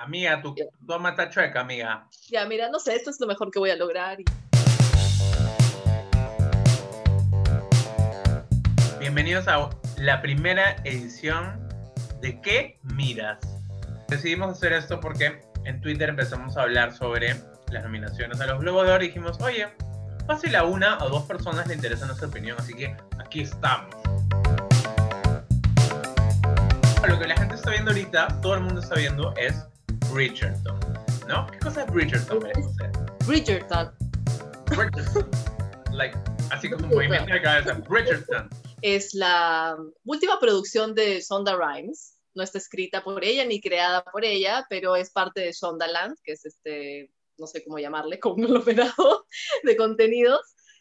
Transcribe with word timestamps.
Amiga, 0.00 0.40
tu, 0.40 0.54
tu 0.54 0.64
toma 0.86 1.10
está 1.10 1.28
chueca, 1.28 1.60
amiga. 1.60 2.06
Ya, 2.30 2.46
mira, 2.46 2.68
no 2.70 2.78
sé, 2.78 2.94
esto 2.94 3.10
es 3.10 3.18
lo 3.20 3.26
mejor 3.26 3.50
que 3.50 3.58
voy 3.58 3.70
a 3.70 3.76
lograr. 3.76 4.20
y- 4.20 4.24
Bienvenidos 9.00 9.48
a 9.48 9.70
la 9.96 10.20
primera 10.22 10.76
edición 10.84 11.68
de 12.20 12.40
¿Qué 12.40 12.78
miras? 12.82 13.38
Decidimos 14.08 14.52
hacer 14.52 14.72
esto 14.72 15.00
porque 15.00 15.40
en 15.64 15.80
Twitter 15.80 16.08
empezamos 16.10 16.56
a 16.56 16.62
hablar 16.62 16.94
sobre 16.94 17.34
las 17.70 17.82
nominaciones 17.82 18.40
a 18.40 18.46
los 18.46 18.60
Globos 18.60 18.86
de 18.86 18.92
Oro 18.92 19.02
y 19.04 19.08
dijimos, 19.08 19.40
oye, 19.40 19.66
fácil 20.28 20.54
a 20.54 20.62
una 20.64 20.98
o 21.02 21.08
dos 21.08 21.24
personas 21.24 21.66
le 21.66 21.74
interesa 21.74 22.06
nuestra 22.06 22.28
opinión, 22.28 22.56
así 22.60 22.72
que 22.74 22.96
aquí 23.18 23.40
estamos. 23.40 23.94
Lo 27.08 27.18
que 27.18 27.26
la 27.26 27.36
gente 27.36 27.54
está 27.54 27.70
viendo 27.70 27.90
ahorita, 27.90 28.40
todo 28.42 28.54
el 28.54 28.60
mundo 28.60 28.80
está 28.80 28.94
viendo, 28.94 29.34
es 29.36 29.64
Bridgerton, 30.10 30.80
¿no? 31.28 31.46
¿Qué 31.46 31.58
cosa 31.58 31.84
es 31.84 31.92
Bridgerton? 31.92 32.40
Bridgerton 33.26 33.92
Bridgerton. 34.70 35.30
Like, 35.92 36.16
así 36.50 36.70
como 36.70 36.86
un 36.86 36.94
movimiento 36.94 37.32
de 37.32 37.42
cabeza. 37.42 37.74
Bridgerton. 37.88 38.48
es 38.82 39.14
la 39.14 39.76
última 40.04 40.38
producción 40.40 40.94
de 40.94 41.20
Shonda 41.20 41.56
Rhimes. 41.56 42.14
No 42.34 42.42
está 42.42 42.58
escrita 42.58 43.02
por 43.02 43.24
ella 43.24 43.44
ni 43.44 43.60
creada 43.60 44.04
por 44.04 44.24
ella, 44.24 44.66
pero 44.68 44.96
es 44.96 45.10
parte 45.10 45.40
de 45.40 45.52
Shondaland, 45.52 46.16
que 46.22 46.32
es 46.32 46.44
este, 46.44 47.10
no 47.36 47.46
sé 47.46 47.64
cómo 47.64 47.78
llamarle, 47.78 48.18
conglomerado 48.20 49.26
de 49.64 49.76
contenidos, 49.76 50.40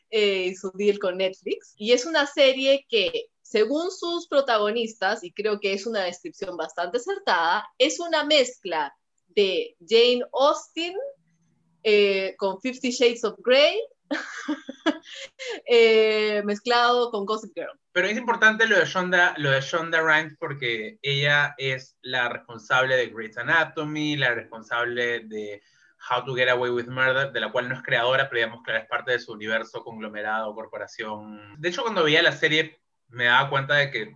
eh, 0.10 0.48
y 0.48 0.56
su 0.56 0.72
deal 0.74 1.00
con 1.00 1.18
Netflix. 1.18 1.74
Y 1.78 1.94
es 1.94 2.06
una 2.06 2.28
serie 2.28 2.86
que, 2.90 3.30
según 3.42 3.92
sus 3.92 4.28
protagonistas, 4.28 5.24
y 5.24 5.32
creo 5.32 5.60
que 5.60 5.74
es 5.74 5.86
una 5.86 6.04
descripción 6.04 6.58
bastante 6.58 6.98
acertada, 6.98 7.68
es 7.78 8.00
una 8.00 8.24
mezcla 8.24 8.94
de 9.38 9.78
Jane 9.88 10.24
Austen 10.34 10.96
eh, 11.84 12.36
con 12.38 12.60
Fifty 12.60 12.90
Shades 12.90 13.24
of 13.24 13.36
Grey, 13.46 13.80
eh, 15.68 16.42
mezclado 16.44 17.12
con 17.12 17.26
Gossip 17.26 17.52
Girl. 17.56 17.80
Pero 17.92 18.08
es 18.08 18.18
importante 18.18 18.68
lo 18.68 18.80
de 18.80 18.86
Shonda, 18.86 19.36
lo 19.38 19.52
de 19.52 19.62
Shonda 19.62 20.02
Rhimes 20.02 20.36
porque 20.40 20.98
ella 21.04 21.54
es 21.60 21.96
la 22.02 22.30
responsable 22.30 22.98
de 22.98 23.10
Grey's 23.10 23.38
Anatomy, 23.38 24.18
la 24.18 24.34
responsable 24.34 25.20
de 25.28 25.62
How 26.10 26.26
to 26.26 26.34
Get 26.34 26.50
Away 26.50 26.72
with 26.72 26.88
Murder, 26.88 27.32
de 27.32 27.40
la 27.40 27.52
cual 27.52 27.70
no 27.70 27.76
es 27.76 27.84
creadora, 27.84 28.28
pero 28.30 28.40
digamos 28.40 28.64
que 28.66 28.76
es 28.76 28.88
parte 28.88 29.12
de 29.12 29.20
su 29.20 29.34
universo 29.34 29.84
conglomerado, 29.84 30.56
corporación. 30.56 31.62
De 31.62 31.70
hecho, 31.70 31.84
cuando 31.84 32.04
veía 32.04 32.24
la 32.24 32.32
serie 32.32 32.82
me 33.10 33.26
daba 33.26 33.52
cuenta 33.52 33.76
de 33.76 33.92
que 33.92 34.12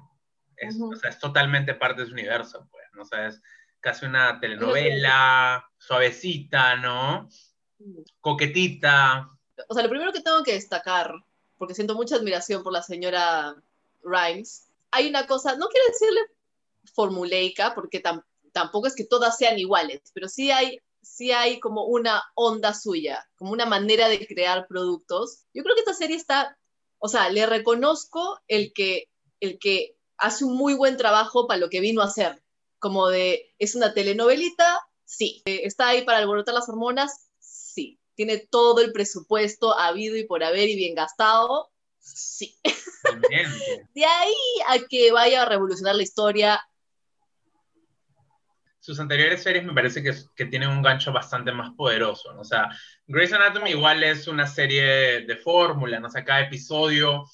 es, 0.58 0.76
Ujú. 0.76 0.94
o 0.94 0.96
sea, 0.96 1.12
es 1.12 1.20
totalmente 1.20 1.76
parte 1.76 2.02
de 2.02 2.08
su 2.08 2.14
universo, 2.14 2.68
pues, 2.72 2.86
¿no? 2.94 3.04
O 3.04 3.06
sea, 3.06 3.28
es 3.28 3.42
casi 3.82 4.06
una 4.06 4.40
telenovela, 4.40 5.70
suavecita, 5.78 6.76
¿no? 6.78 7.28
Coquetita. 8.22 9.30
O 9.68 9.74
sea, 9.74 9.84
lo 9.84 9.90
primero 9.90 10.12
que 10.14 10.22
tengo 10.22 10.44
que 10.44 10.54
destacar, 10.54 11.14
porque 11.58 11.74
siento 11.76 11.96
mucha 11.96 12.16
admiración 12.16 12.64
por 12.64 12.74
la 12.74 12.84
señora 12.84 13.56
Rhimes, 14.04 14.68
hay 14.92 15.10
una 15.10 15.28
cosa, 15.28 15.56
no 15.56 15.68
quiero 15.68 15.88
decirle 15.88 16.22
formuleica, 16.94 17.74
porque 17.76 18.02
tam- 18.02 18.24
tampoco 18.52 18.88
es 18.88 18.96
que 18.96 19.06
todas 19.06 19.38
sean 19.38 19.58
iguales, 19.60 20.02
pero 20.14 20.28
sí 20.28 20.52
hay, 20.52 20.80
sí 21.02 21.32
hay 21.32 21.60
como 21.60 21.86
una 21.86 22.24
onda 22.36 22.74
suya, 22.74 23.28
como 23.36 23.52
una 23.52 23.66
manera 23.66 24.10
de 24.10 24.26
crear 24.28 24.68
productos. 24.68 25.44
Yo 25.54 25.64
creo 25.64 25.76
que 25.76 25.82
esta 25.82 25.94
serie 25.94 26.16
está, 26.18 26.58
o 27.00 27.08
sea, 27.08 27.30
le 27.30 27.46
reconozco 27.46 28.40
el 28.48 28.74
que, 28.74 29.10
el 29.40 29.58
que 29.60 29.96
hace 30.18 30.46
un 30.46 30.56
muy 30.56 30.74
buen 30.74 30.98
trabajo 30.98 31.48
para 31.48 31.60
lo 31.60 31.70
que 31.70 31.80
vino 31.80 32.02
a 32.02 32.06
hacer, 32.06 32.44
como 32.82 33.08
de, 33.08 33.54
es 33.60 33.76
una 33.76 33.94
telenovelita, 33.94 34.82
sí, 35.06 35.42
Eh, 35.46 35.62
está 35.64 35.90
ahí 35.90 36.02
para 36.02 36.18
alborotar 36.18 36.54
las 36.54 36.68
hormonas, 36.68 37.30
sí, 37.40 38.00
tiene 38.16 38.40
todo 38.40 38.82
el 38.82 38.92
presupuesto 38.92 39.78
habido 39.78 40.18
y 40.18 40.26
por 40.26 40.44
haber 40.44 40.68
y 40.68 40.76
bien 40.76 40.96
gastado, 40.96 41.70
sí. 42.00 42.60
De 43.96 44.06
ahí 44.06 44.36
a 44.68 44.80
que 44.90 45.12
vaya 45.12 45.44
a 45.44 45.46
revolucionar 45.46 45.96
la 45.96 46.04
historia, 46.04 46.62
sus 48.82 49.00
anteriores 49.00 49.44
series 49.44 49.64
me 49.64 49.74
parece 49.74 50.02
que, 50.02 50.12
que 50.36 50.46
tienen 50.48 50.70
un 50.70 50.82
gancho 50.82 51.14
bastante 51.14 51.52
más 51.52 51.72
poderoso, 51.76 52.34
¿no? 52.34 52.42
O 52.42 52.44
sea, 52.44 52.68
Grey's 53.06 53.32
Anatomy 53.32 53.70
igual 53.70 54.04
es 54.04 54.28
una 54.28 54.48
serie 54.48 55.22
de 55.22 55.38
fórmula, 55.38 56.00
¿no? 56.00 56.08
O 56.08 56.10
sea, 56.10 56.26
cada 56.26 56.42
episodio 56.42 57.26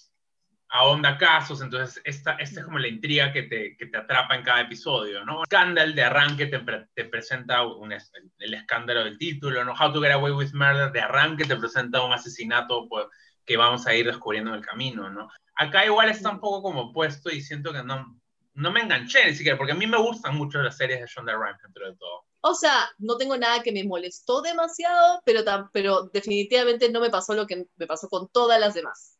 ahonda 0.70 1.18
casos, 1.18 1.62
entonces 1.62 2.02
esta, 2.04 2.34
esta 2.34 2.60
es 2.60 2.66
como 2.66 2.80
la 2.80 2.88
intriga 2.90 3.32
que 3.32 3.44
te, 3.44 3.76
que 3.78 3.86
te 3.88 3.98
atrapa 3.98 4.36
en 4.36 4.44
cada 4.44 4.62
episodio, 4.62 5.24
¿no? 5.26 5.44
Scandal 5.46 5.96
de 5.96 6.04
arranque 6.04 6.48
te, 6.48 6.60
te 6.94 7.06
presenta 7.06 7.66
un 7.66 7.92
es- 7.94 8.12
el 8.40 8.54
escándalo 8.54 9.04
del 9.04 9.18
título, 9.18 9.64
¿no? 9.64 9.74
How 9.74 9.94
to 9.94 10.02
Get 10.02 10.12
Away 10.12 10.32
with 10.34 10.54
Murder 10.54 10.92
de 10.92 11.02
arranque 11.02 11.46
te 11.46 11.56
presenta 11.56 12.04
un 12.04 12.14
asesinato 12.14 12.88
pues, 12.90 13.06
que 13.46 13.56
vamos 13.58 13.88
a 13.88 13.96
ir 13.96 14.06
descubriendo 14.06 14.52
en 14.52 14.58
el 14.58 14.66
camino, 14.66 15.10
¿no? 15.10 15.30
Acá 15.56 15.86
igual 15.86 16.10
está 16.10 16.30
un 16.32 16.40
poco 16.40 16.62
como 16.62 16.92
puesto 16.94 17.30
y 17.32 17.42
siento 17.42 17.72
que 17.74 17.84
no, 17.84 18.20
no 18.56 18.72
me 18.72 18.82
enganché 18.82 19.26
ni 19.26 19.36
siquiera, 19.36 19.58
porque 19.58 19.72
a 19.72 19.76
mí 19.76 19.88
me 19.88 19.98
gustan 19.98 20.36
mucho 20.36 20.60
las 20.62 20.76
series 20.78 21.00
de 21.00 21.08
Shonda 21.08 21.34
Rhimes 21.34 21.62
dentro 21.64 21.90
de 21.90 21.96
todo. 21.98 22.26
o 22.42 22.54
sea, 22.54 22.90
no 23.00 23.18
tengo 23.18 23.38
nada 23.38 23.62
que 23.64 23.72
me 23.72 23.84
molestó 23.84 24.42
demasiado, 24.42 25.22
pero, 25.26 25.44
tam- 25.44 25.70
pero 25.74 26.04
definitivamente 26.14 26.90
no 26.92 27.00
me 27.02 27.10
pasó 27.10 27.34
lo 27.34 27.46
que 27.48 27.66
me 27.76 27.88
pasó 27.88 28.08
con 28.10 28.28
todas 28.30 28.60
las 28.60 28.74
demás. 28.74 29.17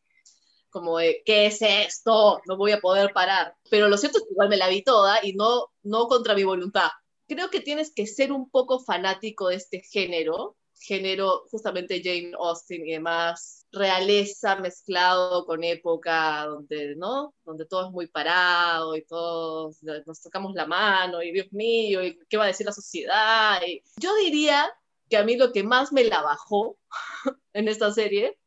Como 0.70 0.98
de, 0.98 1.22
¿qué 1.24 1.46
es 1.46 1.62
esto? 1.62 2.40
No 2.46 2.56
voy 2.56 2.72
a 2.72 2.80
poder 2.80 3.12
parar. 3.12 3.54
Pero 3.70 3.88
lo 3.88 3.96
cierto 3.96 4.18
es 4.18 4.24
que 4.24 4.32
igual 4.32 4.48
me 4.48 4.56
la 4.56 4.68
vi 4.68 4.82
toda 4.82 5.24
y 5.24 5.32
no, 5.32 5.68
no 5.82 6.08
contra 6.08 6.34
mi 6.34 6.44
voluntad. 6.44 6.88
Creo 7.26 7.50
que 7.50 7.60
tienes 7.60 7.92
que 7.94 8.06
ser 8.06 8.32
un 8.32 8.50
poco 8.50 8.80
fanático 8.80 9.48
de 9.48 9.56
este 9.56 9.80
género, 9.80 10.56
género 10.80 11.44
justamente 11.50 12.02
Jane 12.02 12.32
Austen 12.38 12.86
y 12.86 12.92
demás, 12.92 13.66
realeza 13.72 14.56
mezclado 14.56 15.44
con 15.44 15.62
época 15.64 16.46
donde, 16.46 16.96
¿no? 16.96 17.34
Donde 17.44 17.66
todo 17.66 17.86
es 17.86 17.92
muy 17.92 18.06
parado 18.06 18.96
y 18.96 19.04
todos 19.04 19.82
nos 19.82 20.22
tocamos 20.22 20.54
la 20.54 20.66
mano 20.66 21.22
y 21.22 21.32
Dios 21.32 21.52
mío, 21.52 22.02
y 22.04 22.18
qué 22.28 22.36
va 22.36 22.44
a 22.44 22.48
decir 22.48 22.66
la 22.66 22.72
sociedad. 22.72 23.60
Yo 23.96 24.14
diría 24.16 24.70
que 25.08 25.16
a 25.16 25.24
mí 25.24 25.36
lo 25.36 25.52
que 25.52 25.62
más 25.62 25.92
me 25.92 26.04
la 26.04 26.22
bajó 26.22 26.78
en 27.52 27.68
esta 27.68 27.92
serie 27.92 28.38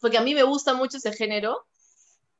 fue 0.00 0.10
que 0.10 0.18
a 0.18 0.22
mí 0.22 0.34
me 0.34 0.42
gusta 0.42 0.74
mucho 0.74 0.96
ese 0.96 1.12
género, 1.12 1.66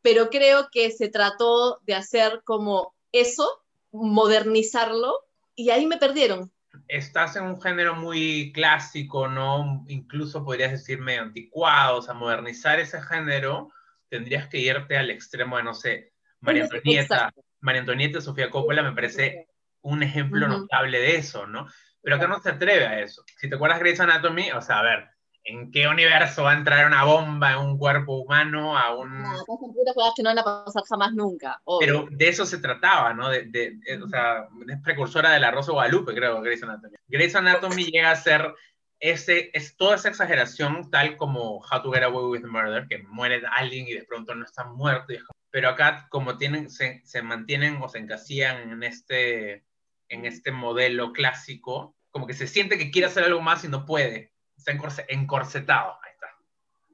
pero 0.02 0.30
creo 0.30 0.68
que 0.72 0.90
se 0.90 1.08
trató 1.08 1.78
de 1.82 1.94
hacer 1.94 2.42
como 2.44 2.94
eso, 3.12 3.48
modernizarlo, 3.92 5.14
y 5.54 5.70
ahí 5.70 5.86
me 5.86 5.98
perdieron. 5.98 6.50
Estás 6.88 7.36
en 7.36 7.44
un 7.44 7.60
género 7.60 7.94
muy 7.94 8.52
clásico, 8.52 9.28
¿no? 9.28 9.84
Incluso 9.88 10.44
podrías 10.44 10.70
decir 10.70 11.00
medio 11.00 11.22
anticuado, 11.22 11.98
o 11.98 12.02
sea, 12.02 12.14
modernizar 12.14 12.80
ese 12.80 13.02
género, 13.02 13.70
tendrías 14.08 14.48
que 14.48 14.58
irte 14.58 14.96
al 14.96 15.10
extremo 15.10 15.56
de, 15.56 15.62
no 15.62 15.74
sé, 15.74 16.12
María 16.40 16.64
Antonieta. 16.64 17.14
Exacto. 17.14 17.44
María 17.60 17.80
Antonieta 17.80 18.18
y 18.18 18.22
Sofía 18.22 18.50
Coppola 18.50 18.82
me 18.82 18.92
parece 18.92 19.48
un 19.82 20.02
ejemplo 20.02 20.46
Ujú. 20.46 20.58
notable 20.60 20.98
de 20.98 21.16
eso, 21.16 21.46
¿no? 21.46 21.66
Pero 22.00 22.16
acá 22.16 22.26
no 22.26 22.40
se 22.40 22.50
atreve 22.50 22.86
a 22.86 23.00
eso. 23.00 23.22
Si 23.36 23.50
te 23.50 23.56
acuerdas 23.56 23.80
Grey's 23.80 24.00
Anatomy, 24.00 24.50
o 24.52 24.62
sea, 24.62 24.78
a 24.78 24.82
ver, 24.82 25.10
¿en 25.44 25.70
qué 25.72 25.88
universo 25.88 26.44
va 26.44 26.52
a 26.52 26.56
entrar 26.56 26.86
una 26.86 27.04
bomba 27.04 27.52
en 27.52 27.58
un 27.58 27.78
cuerpo 27.78 28.18
humano 28.18 28.76
a 28.76 28.94
un... 28.96 29.22
No, 29.22 29.30
pasan 29.46 29.72
puras 29.72 29.94
cosas 29.94 30.12
que 30.16 30.22
no 30.22 30.30
van 30.30 30.38
a 30.38 30.44
pasar 30.44 30.82
jamás 30.88 31.12
nunca. 31.12 31.60
obvio. 31.64 31.86
Pero 32.06 32.08
de 32.16 32.28
eso 32.28 32.44
se 32.46 32.58
trataba, 32.58 33.14
¿no? 33.14 33.28
De, 33.28 33.44
de- 33.46 33.76
de- 33.78 34.02
o 34.02 34.08
sea, 34.08 34.48
es 34.68 34.78
precursora 34.82 35.30
de 35.32 35.40
la 35.40 35.50
Rosa 35.50 35.72
Guadalupe, 35.72 36.14
creo, 36.14 36.40
Grey's 36.42 36.62
Anatomy. 36.62 36.96
Grey's 37.08 37.34
Anatomy 37.34 37.84
llega 37.84 38.10
a 38.10 38.16
ser 38.16 38.54
ese, 39.00 39.50
es 39.54 39.76
toda 39.76 39.96
esa 39.96 40.10
exageración, 40.10 40.90
tal 40.90 41.16
como 41.16 41.56
How 41.58 41.82
to 41.82 41.90
Get 41.92 42.02
Away 42.02 42.24
with 42.40 42.44
Murder, 42.46 42.86
que 42.86 42.98
muere 42.98 43.42
alguien 43.56 43.88
y 43.88 43.94
de 43.94 44.04
pronto 44.04 44.34
no 44.34 44.44
está 44.44 44.64
muerto. 44.64 45.14
pero 45.50 45.70
acá, 45.70 46.06
como 46.10 46.36
tienen, 46.36 46.70
se, 46.70 47.00
se 47.04 47.22
mantienen 47.22 47.78
o 47.82 47.88
se 47.88 47.98
encasillan 47.98 48.70
en 48.70 48.82
este, 48.82 49.64
en 50.10 50.26
este 50.26 50.52
modelo 50.52 51.12
clásico, 51.12 51.96
como 52.10 52.26
que 52.26 52.34
se 52.34 52.46
siente 52.46 52.76
que 52.76 52.90
quiere 52.90 53.06
hacer 53.08 53.24
algo 53.24 53.40
más 53.40 53.64
y 53.64 53.68
no 53.68 53.86
puede. 53.86 54.32
Está 54.60 54.72
encorse- 54.72 55.06
encorsetado. 55.08 55.92
Ahí 56.02 56.12
está. 56.12 56.26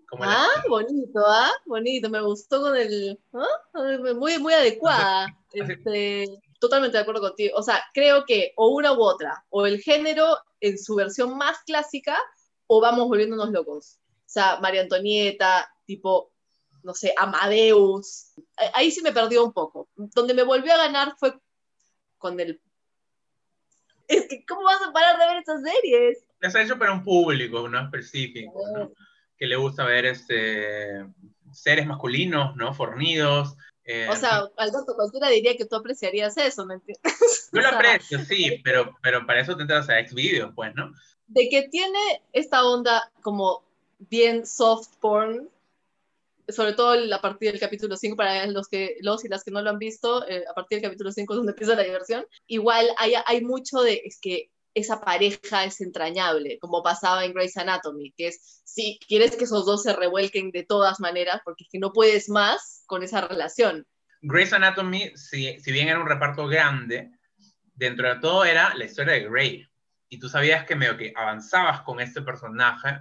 Como 0.08 0.24
la- 0.24 0.44
Ah, 0.44 0.62
bonito, 0.68 1.20
¿ah? 1.26 1.50
Bonito, 1.66 2.08
me 2.08 2.20
gustó 2.22 2.60
con 2.62 2.76
el... 2.76 3.18
¿ah? 3.34 3.46
Muy, 4.14 4.38
muy 4.38 4.52
adecuada. 4.54 5.26
Este, 5.52 6.26
totalmente 6.60 6.96
de 6.98 7.02
acuerdo 7.02 7.22
contigo. 7.22 7.56
O 7.56 7.62
sea, 7.62 7.82
creo 7.94 8.24
que 8.26 8.52
o 8.56 8.68
una 8.68 8.92
u 8.92 9.00
otra, 9.02 9.42
o 9.48 9.64
el 9.66 9.80
género 9.80 10.36
en 10.60 10.78
su 10.78 10.94
versión 10.96 11.36
más 11.38 11.58
clásica, 11.64 12.18
o 12.66 12.80
vamos 12.80 13.08
volviéndonos 13.08 13.50
locos. 13.50 13.98
O 14.18 14.28
sea, 14.28 14.60
María 14.60 14.82
Antonieta, 14.82 15.72
tipo, 15.86 16.30
no 16.82 16.92
sé, 16.92 17.14
Amadeus. 17.16 18.32
Ahí 18.74 18.90
sí 18.90 19.00
me 19.02 19.12
perdió 19.12 19.44
un 19.44 19.52
poco. 19.54 19.88
Donde 19.96 20.34
me 20.34 20.42
volvió 20.42 20.74
a 20.74 20.78
ganar 20.78 21.14
fue 21.18 21.38
con 22.18 22.38
el... 22.38 22.60
Es 24.06 24.28
que, 24.28 24.44
¿cómo 24.46 24.62
vas 24.64 24.82
a 24.82 24.92
parar 24.92 25.18
de 25.18 25.26
ver 25.26 25.36
estas 25.38 25.62
series? 25.62 26.25
Está 26.40 26.62
hecho 26.62 26.78
para 26.78 26.92
un 26.92 27.02
público, 27.02 27.68
¿no? 27.68 27.80
Específico, 27.80 28.60
¿no? 28.74 28.92
que 29.36 29.46
le 29.46 29.56
gusta 29.56 29.84
ver 29.84 30.06
este, 30.06 31.04
seres 31.52 31.86
masculinos, 31.86 32.56
¿no? 32.56 32.74
Fornidos, 32.74 33.56
Eh, 33.88 34.08
O 34.10 34.16
sea, 34.16 34.42
Alberto, 34.56 34.96
cualquiera 34.96 35.28
diría 35.28 35.56
que 35.56 35.64
tú 35.64 35.76
apreciarías 35.76 36.36
eso, 36.38 36.66
¿me 36.66 36.74
entiendes? 36.74 37.02
yo 37.52 37.60
lo 37.60 37.68
aprecio, 37.68 38.18
sí, 38.24 38.60
pero, 38.64 38.96
pero 39.00 39.24
para 39.24 39.40
eso 39.40 39.56
te 39.56 39.62
entras 39.62 39.88
a 39.88 40.04
Xvideos, 40.04 40.52
pues, 40.56 40.74
¿no? 40.74 40.92
De 41.28 41.48
que 41.48 41.68
tiene 41.68 41.98
esta 42.32 42.64
onda 42.64 43.12
como 43.22 43.62
bien 43.98 44.44
soft 44.44 44.96
porn, 45.00 45.48
sobre 46.48 46.72
todo 46.72 46.96
a 47.14 47.20
partir 47.20 47.52
del 47.52 47.60
capítulo 47.60 47.96
5, 47.96 48.16
para 48.16 48.46
los, 48.48 48.66
que, 48.66 48.96
los 49.02 49.24
y 49.24 49.28
las 49.28 49.44
que 49.44 49.52
no 49.52 49.62
lo 49.62 49.70
han 49.70 49.78
visto, 49.78 50.26
eh, 50.28 50.44
a 50.50 50.54
partir 50.54 50.80
del 50.80 50.88
capítulo 50.90 51.12
5 51.12 51.32
es 51.32 51.36
donde 51.36 51.52
empieza 51.52 51.76
la 51.76 51.84
diversión. 51.84 52.26
Igual 52.48 52.88
hay, 52.98 53.14
hay 53.24 53.40
mucho 53.40 53.82
de, 53.82 54.02
es 54.04 54.18
que 54.20 54.50
esa 54.76 55.00
pareja 55.00 55.64
es 55.64 55.80
entrañable, 55.80 56.58
como 56.60 56.82
pasaba 56.82 57.24
en 57.24 57.32
Grey's 57.32 57.56
Anatomy, 57.56 58.12
que 58.12 58.28
es, 58.28 58.60
si 58.64 58.98
quieres 59.08 59.34
que 59.34 59.44
esos 59.44 59.64
dos 59.64 59.82
se 59.82 59.96
revuelquen 59.96 60.50
de 60.50 60.64
todas 60.64 61.00
maneras, 61.00 61.40
porque 61.46 61.64
es 61.64 61.70
que 61.72 61.78
no 61.78 61.94
puedes 61.94 62.28
más 62.28 62.84
con 62.86 63.02
esa 63.02 63.22
relación. 63.22 63.86
Grey's 64.20 64.52
Anatomy, 64.52 65.16
si, 65.16 65.58
si 65.60 65.72
bien 65.72 65.88
era 65.88 65.98
un 65.98 66.06
reparto 66.06 66.46
grande, 66.46 67.10
dentro 67.74 68.06
de 68.06 68.20
todo 68.20 68.44
era 68.44 68.74
la 68.74 68.84
historia 68.84 69.14
de 69.14 69.28
Grey. 69.28 69.66
Y 70.10 70.18
tú 70.18 70.28
sabías 70.28 70.66
que 70.66 70.76
medio 70.76 70.98
que 70.98 71.14
avanzabas 71.16 71.80
con 71.80 71.98
este 71.98 72.20
personaje. 72.20 73.00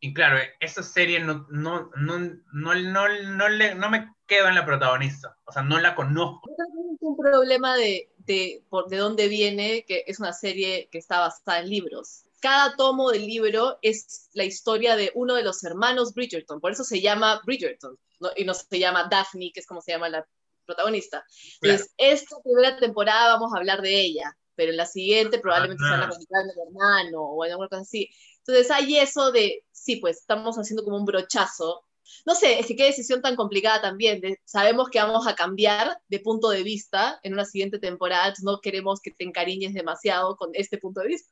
Y 0.00 0.12
claro, 0.12 0.38
esa 0.60 0.82
serie 0.82 1.20
no, 1.20 1.46
no, 1.48 1.90
no, 1.96 2.18
no, 2.18 2.74
no, 2.74 3.08
no, 3.08 3.48
le, 3.48 3.74
no 3.74 3.88
me 3.88 4.14
quedo 4.26 4.48
en 4.48 4.54
la 4.54 4.66
protagonista. 4.66 5.34
O 5.44 5.52
sea, 5.52 5.62
no 5.62 5.80
la 5.80 5.94
conozco. 5.94 6.50
Es 6.50 6.98
un 7.00 7.16
problema 7.16 7.76
de, 7.76 8.09
de, 8.30 8.64
por, 8.68 8.88
de 8.88 8.96
dónde 8.96 9.26
viene, 9.26 9.84
que 9.84 10.04
es 10.06 10.20
una 10.20 10.32
serie 10.32 10.88
que 10.92 10.98
está 10.98 11.18
basada 11.18 11.58
en 11.58 11.68
libros. 11.68 12.22
Cada 12.40 12.76
tomo 12.76 13.10
del 13.10 13.26
libro 13.26 13.78
es 13.82 14.28
la 14.34 14.44
historia 14.44 14.94
de 14.94 15.10
uno 15.16 15.34
de 15.34 15.42
los 15.42 15.64
hermanos 15.64 16.14
Bridgerton, 16.14 16.60
por 16.60 16.70
eso 16.70 16.84
se 16.84 17.00
llama 17.00 17.40
Bridgerton, 17.44 17.98
¿no? 18.20 18.30
y 18.36 18.44
no 18.44 18.54
se 18.54 18.78
llama 18.78 19.08
Daphne, 19.10 19.50
que 19.52 19.58
es 19.58 19.66
como 19.66 19.82
se 19.82 19.90
llama 19.90 20.08
la 20.08 20.24
protagonista. 20.64 21.24
Entonces, 21.60 21.92
esta 21.96 22.36
primera 22.44 22.78
temporada 22.78 23.34
vamos 23.34 23.52
a 23.52 23.58
hablar 23.58 23.82
de 23.82 24.00
ella, 24.00 24.36
pero 24.54 24.70
en 24.70 24.76
la 24.76 24.86
siguiente 24.86 25.40
probablemente 25.40 25.82
ah, 25.84 26.08
se 26.12 26.26
van 26.30 26.48
a 26.48 26.52
el 26.52 26.68
hermano 26.68 27.20
o 27.20 27.42
alguna 27.42 27.68
cosa 27.68 27.82
así. 27.82 28.08
Entonces 28.38 28.70
hay 28.70 28.96
eso 28.98 29.32
de, 29.32 29.64
sí, 29.72 29.96
pues 29.96 30.18
estamos 30.18 30.56
haciendo 30.56 30.84
como 30.84 30.98
un 30.98 31.04
brochazo 31.04 31.84
no 32.26 32.34
sé, 32.34 32.58
es 32.58 32.66
que 32.66 32.76
qué 32.76 32.84
decisión 32.84 33.22
tan 33.22 33.36
complicada 33.36 33.80
también. 33.80 34.20
De, 34.20 34.40
sabemos 34.44 34.88
que 34.90 35.00
vamos 35.00 35.26
a 35.26 35.34
cambiar 35.34 35.98
de 36.08 36.20
punto 36.20 36.50
de 36.50 36.62
vista 36.62 37.18
en 37.22 37.32
una 37.34 37.44
siguiente 37.44 37.78
temporada, 37.78 38.34
no 38.42 38.60
queremos 38.60 39.00
que 39.00 39.10
te 39.10 39.24
encariñes 39.24 39.74
demasiado 39.74 40.36
con 40.36 40.50
este 40.54 40.78
punto 40.78 41.00
de 41.00 41.08
vista. 41.08 41.30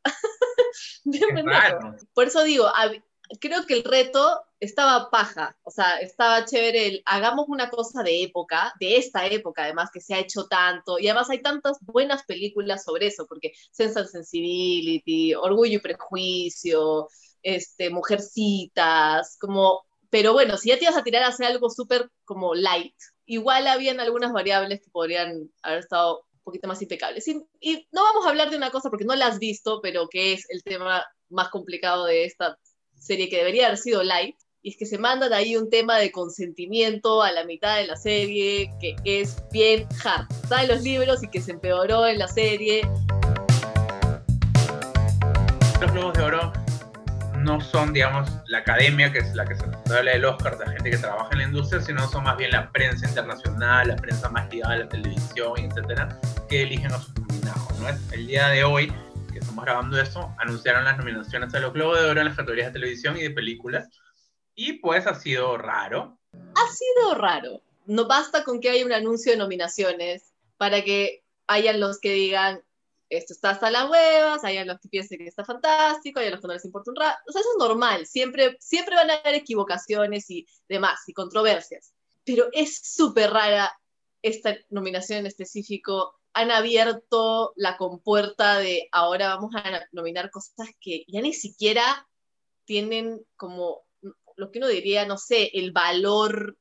Por 2.14 2.26
eso 2.26 2.42
digo, 2.44 2.66
creo 3.40 3.66
que 3.66 3.75
el 3.75 3.84
reto 3.84 4.42
estaba 4.60 5.10
paja, 5.10 5.56
o 5.62 5.70
sea, 5.70 5.98
estaba 6.00 6.44
chévere 6.44 6.86
el 6.86 7.02
hagamos 7.04 7.46
una 7.48 7.70
cosa 7.70 8.02
de 8.02 8.22
época, 8.22 8.72
de 8.80 8.96
esta 8.96 9.26
época 9.26 9.64
además, 9.64 9.90
que 9.92 10.00
se 10.00 10.14
ha 10.14 10.19
hecho 10.19 10.46
tanto, 10.46 10.98
y 10.98 11.08
además 11.08 11.30
hay 11.30 11.42
tantas 11.42 11.78
buenas 11.80 12.25
películas 12.25 12.84
sobre 12.84 13.06
eso, 13.06 13.26
porque 13.26 13.52
Sense 13.70 14.00
and 14.00 14.08
Sensibility, 14.08 15.34
Orgullo 15.34 15.76
y 15.76 15.80
Prejuicio, 15.80 17.08
este, 17.42 17.90
Mujercitas, 17.90 19.36
como 19.38 19.84
pero 20.10 20.32
bueno, 20.32 20.56
si 20.56 20.70
ya 20.70 20.78
te 20.78 20.84
ibas 20.84 20.96
a 20.96 21.05
tirar 21.05 21.22
a 21.22 21.28
hacer 21.28 21.46
algo 21.46 21.69
súper 21.70 22.10
como 22.25 22.55
light, 22.55 22.94
igual 23.26 23.66
habían 23.66 24.00
algunas 24.00 24.32
variables 24.32 24.81
que 24.81 24.90
podrían 24.90 25.50
haber 25.62 25.81
estado 25.81 26.25
un 26.32 26.40
poquito 26.44 26.66
más 26.66 26.81
impecables. 26.81 27.28
Y, 27.28 27.87
no 27.93 28.02
vamos 28.02 28.25
a 28.25 28.31
hablar 28.31 28.50
de 28.50 28.56
una 28.56 28.70
cosa 28.70 28.88
porque 28.88 29.05
no 29.05 29.14
la 29.14 29.26
has 29.26 29.38
visto, 29.38 29.81
pero 29.82 30.08
que 30.08 30.32
es 30.32 30.46
el 30.49 30.62
tema 30.62 31.05
más 31.28 31.50
complicado 31.50 32.06
de 32.06 32.25
esta 32.25 32.58
serie 32.99 33.28
que 33.28 33.37
debería 33.37 33.66
haber 33.66 33.78
sido 33.78 34.02
light, 34.02 34.37
y 34.62 34.70
es 34.70 34.76
que 34.76 34.87
se 34.87 34.99
mandan 34.99 35.32
ahí 35.32 35.56
un 35.56 35.70
tema 35.70 35.99
de 35.99 36.11
consentimiento 36.11 37.22
a 37.22 37.31
la 37.31 37.44
mitad 37.44 37.76
de 37.76 37.87
la 37.87 37.96
serie 37.96 38.72
que 38.81 38.96
es 39.04 39.37
bien 39.52 39.87
hard. 40.02 40.26
Está 40.43 40.62
en 40.62 40.69
los 40.69 40.82
libros 40.82 41.22
y 41.22 41.28
que 41.28 41.40
se 41.40 41.52
empeoró 41.52 42.06
en 42.06 42.19
la 42.19 42.26
serie. 42.26 42.82
Los 45.81 45.93
Globos 45.93 46.14
de 46.14 46.22
Oro 46.25 46.48
no 47.49 47.62
son, 47.62 47.95
digamos, 47.95 48.29
la 48.49 48.59
academia, 48.59 49.11
que 49.11 49.21
es 49.21 49.35
la 49.35 49.47
que 49.47 49.56
se 49.56 49.65
habla 49.65 50.12
del 50.12 50.25
Oscar, 50.27 50.59
de 50.59 50.67
gente 50.67 50.91
que 50.91 50.99
trabaja 50.99 51.31
en 51.33 51.39
la 51.39 51.45
industria, 51.45 51.81
sino 51.81 52.06
son 52.11 52.25
más 52.25 52.37
bien 52.37 52.50
la 52.50 52.71
prensa 52.71 53.09
internacional, 53.09 53.89
la 53.89 53.97
prensa 53.97 54.29
más 54.29 54.53
ligada 54.53 54.77
la 54.77 54.89
televisión, 54.89 55.55
etcétera, 55.56 56.21
que 56.50 56.62
eligen 56.62 56.93
a 56.93 56.99
sus 57.00 57.19
nominados. 57.19 57.81
¿no? 57.81 57.89
El 58.12 58.27
día 58.27 58.49
de 58.49 58.65
hoy, 58.65 58.93
que 59.33 59.39
estamos 59.39 59.65
grabando 59.65 59.99
esto, 59.99 60.31
anunciaron 60.39 60.85
las 60.85 60.99
nominaciones 60.99 61.55
a 61.55 61.61
los 61.61 61.73
Globos 61.73 61.99
de 61.99 62.11
Oro 62.11 62.21
en 62.21 62.27
las 62.27 62.37
categorías 62.37 62.67
de 62.67 62.81
televisión 62.81 63.17
y 63.17 63.23
de 63.23 63.31
películas, 63.31 63.89
y 64.55 64.75
pues 64.75 65.06
ha 65.06 65.15
sido 65.15 65.56
raro. 65.56 66.19
Ha 66.35 66.73
sido 66.73 67.15
raro. 67.15 67.62
No 67.87 68.06
basta 68.06 68.45
con 68.45 68.61
que 68.61 68.69
haya 68.69 68.85
un 68.85 68.93
anuncio 68.93 69.33
de 69.33 69.39
nominaciones 69.39 70.35
para 70.59 70.83
que 70.83 71.23
hayan 71.47 71.81
los 71.81 71.99
que 71.99 72.12
digan, 72.12 72.61
esto 73.08 73.32
está 73.32 73.50
hasta 73.50 73.70
las 73.70 73.88
huevas, 73.90 74.44
hay 74.44 74.64
los 74.64 74.78
que 74.81 74.88
piensen 74.88 75.19
que 75.19 75.26
está 75.26 75.44
fantástico, 75.44 76.20
hay 76.20 76.31
los 76.31 76.40
que 76.40 76.46
no 76.46 76.55
les 76.55 76.64
importa 76.64 76.90
un 76.90 76.96
rato. 76.96 77.19
O 77.28 77.32
sea, 77.32 77.40
eso 77.40 77.50
es 77.50 77.58
normal, 77.58 78.06
siempre, 78.06 78.56
siempre 78.60 78.94
van 78.94 79.10
a 79.10 79.14
haber 79.14 79.34
equivocaciones 79.34 80.28
y 80.31 80.46
demás, 80.69 81.00
y 81.06 81.12
controversias. 81.12 81.93
Pero 82.25 82.49
es 82.52 82.81
súper 82.82 83.31
rara 83.31 83.72
esta 84.22 84.56
nominación 84.69 85.20
en 85.20 85.26
específico. 85.26 86.14
Han 86.34 86.50
abierto 86.50 87.52
la 87.56 87.76
compuerta 87.76 88.58
de 88.58 88.88
ahora 88.93 89.34
vamos 89.37 89.54
a 89.54 89.87
nominar 89.93 90.31
cosas 90.31 90.69
que 90.81 91.04
ya 91.08 91.20
ni 91.20 91.32
siquiera 91.32 92.06
tienen 92.64 93.25
como 93.37 93.82
lo 94.37 94.52
que 94.52 94.58
uno 94.58 94.69
diría, 94.69 95.04
no 95.06 95.19
sé, 95.19 95.50
el 95.54 95.72
valor 95.72 96.56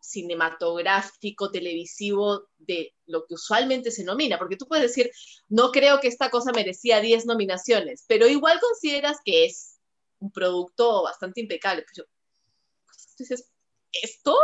cinematográfico, 0.00 1.50
televisivo 1.50 2.48
de 2.58 2.94
lo 3.06 3.26
que 3.26 3.34
usualmente 3.34 3.90
se 3.90 4.04
nomina, 4.04 4.38
porque 4.38 4.56
tú 4.56 4.66
puedes 4.66 4.94
decir, 4.94 5.10
no 5.48 5.70
creo 5.70 6.00
que 6.00 6.08
esta 6.08 6.30
cosa 6.30 6.52
merecía 6.52 7.00
10 7.00 7.26
nominaciones, 7.26 8.04
pero 8.08 8.26
igual 8.26 8.58
consideras 8.60 9.18
que 9.24 9.44
es 9.44 9.78
un 10.18 10.30
producto 10.32 11.02
bastante 11.02 11.40
impecable. 11.40 11.84
Pero 11.94 12.08
dices, 13.18 13.50
¿esto? 13.92 14.36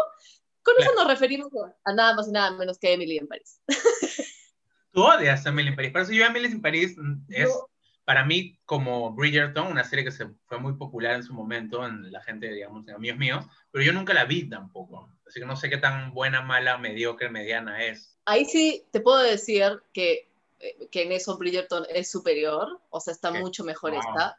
Con 0.63 0.75
claro. 0.77 0.93
eso 0.93 1.01
nos 1.01 1.11
referimos 1.11 1.49
a 1.85 1.93
nada 1.93 2.15
más 2.15 2.29
y 2.29 2.33
nada 2.33 2.51
menos 2.53 2.79
que 2.79 2.93
Emily 2.93 3.19
en 3.19 3.29
París. 3.29 3.61
Tú 4.93 5.03
odias 5.03 5.45
a 5.45 5.49
Emily 5.51 5.69
en 5.69 5.77
París, 5.77 5.93
por 5.93 6.01
eso 6.03 6.13
yo 6.13 6.25
Emily 6.25 6.47
en 6.47 6.63
París 6.63 6.97
es... 7.29 7.49
No 7.49 7.69
para 8.07 8.25
mí, 8.25 8.57
como 8.65 9.13
Bridgerton, 9.13 9.67
una 9.67 9.83
serie 9.83 10.05
que 10.05 10.13
se 10.13 10.29
fue 10.47 10.61
muy 10.61 10.75
popular 10.75 11.17
en 11.17 11.25
su 11.25 11.35
momento 11.35 11.85
en 11.85 12.13
la 12.13 12.23
gente, 12.23 12.49
digamos, 12.49 12.87
en 12.87 12.95
amigos 12.95 13.19
míos, 13.19 13.45
pero 13.73 13.85
yo 13.85 13.93
nunca 13.93 14.15
la 14.15 14.25
vi 14.25 14.49
tampoco. 14.49 15.11
Así 15.27 15.41
que 15.41 15.47
no 15.47 15.57
sé 15.57 15.69
qué 15.69 15.77
tan 15.77 16.15
buena, 16.15 16.41
mala, 16.41 16.79
mediocre, 16.79 17.29
mediana 17.29 17.85
es. 17.85 18.17
Ahí 18.25 18.45
sí 18.45 18.85
te 18.93 19.01
puedo 19.01 19.19
decir 19.19 19.83
que, 19.93 20.29
que 20.93 21.03
en 21.03 21.11
eso 21.11 21.37
Bridgerton 21.37 21.85
es 21.93 22.09
superior, 22.09 22.81
o 22.91 23.01
sea, 23.01 23.13
está 23.13 23.33
¿Qué? 23.33 23.41
mucho 23.41 23.65
mejor 23.65 23.91
wow. 23.91 24.01
esta, 24.01 24.39